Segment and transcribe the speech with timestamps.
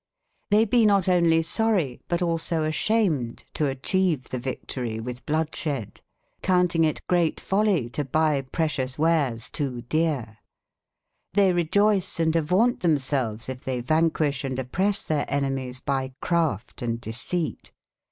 [0.51, 4.99] r^^nSY t>c "Ot only sory, but also a M^^ sham ed to atchieve the victorie
[4.99, 5.99] with ^^bloudshed,
[6.41, 10.39] counting it greate folie to bie precious wares to dere.
[11.35, 12.31] They re joyse S.
[12.35, 17.69] avaunt themselves, if they van quished oppresse their enemies by craft and deceite.